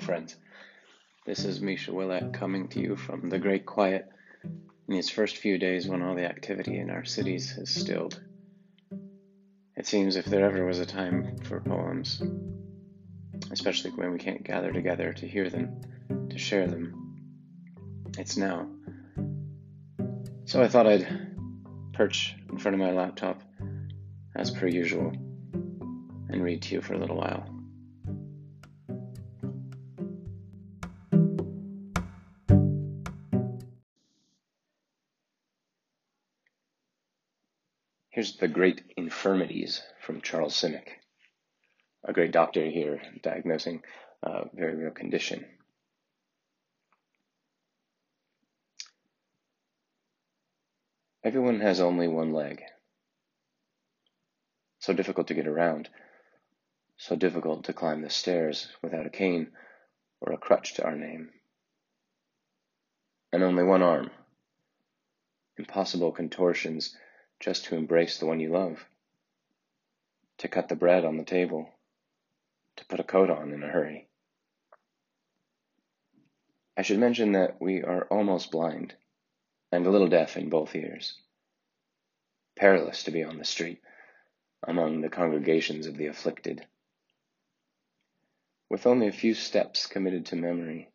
[0.00, 0.36] Friends.
[1.24, 4.06] This is Misha Willett coming to you from the Great Quiet
[4.44, 8.20] in these first few days when all the activity in our cities has stilled.
[9.74, 12.22] It seems if there ever was a time for poems,
[13.50, 15.80] especially when we can't gather together to hear them,
[16.30, 17.16] to share them,
[18.18, 18.68] it's now.
[20.44, 21.08] So I thought I'd
[21.94, 23.42] perch in front of my laptop,
[24.34, 25.10] as per usual,
[26.28, 27.55] and read to you for a little while.
[38.16, 40.88] Here's the great infirmities from Charles Simic,
[42.02, 43.82] a great doctor here diagnosing
[44.22, 45.44] a very real condition.
[51.22, 52.62] Everyone has only one leg.
[54.78, 55.90] So difficult to get around,
[56.96, 59.48] so difficult to climb the stairs without a cane
[60.22, 61.28] or a crutch to our name.
[63.30, 64.10] And only one arm.
[65.58, 66.96] Impossible contortions
[67.40, 68.84] just to embrace the one you love,
[70.38, 71.70] to cut the bread on the table,
[72.76, 74.08] to put a coat on in a hurry.
[76.76, 78.94] I should mention that we are almost blind
[79.72, 81.14] and a little deaf in both ears.
[82.54, 83.80] Perilous to be on the street
[84.62, 86.66] among the congregations of the afflicted.
[88.68, 90.90] With only a few steps committed to memory,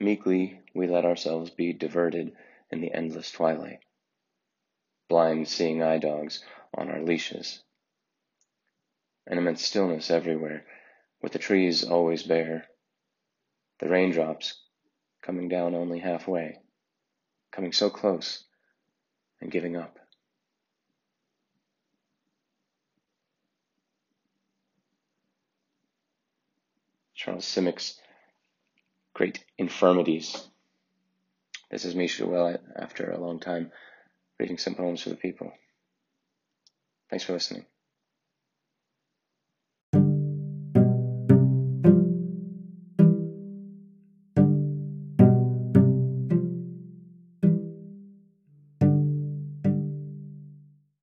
[0.00, 2.34] meekly we let ourselves be diverted
[2.70, 3.83] in the endless twilight
[5.08, 6.42] blind seeing eye dogs
[6.74, 7.62] on our leashes.
[9.26, 10.64] An immense stillness everywhere,
[11.22, 12.66] with the trees always bare,
[13.80, 14.60] the raindrops
[15.22, 16.58] coming down only halfway,
[17.50, 18.44] coming so close
[19.40, 19.98] and giving up.
[27.14, 27.98] Charles Simic's
[29.14, 30.46] great infirmities.
[31.70, 33.72] This is Misha Willett after a long time
[34.38, 35.52] reading some poems for the people.
[37.10, 37.66] Thanks for listening.